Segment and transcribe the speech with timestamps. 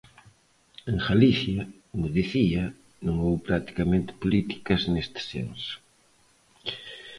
[0.91, 2.63] En Galicia, como dicía,
[3.05, 5.73] non houbo practicamente políticas neste senso.